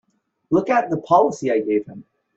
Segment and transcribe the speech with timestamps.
[0.49, 2.05] Look at the policy I gave him!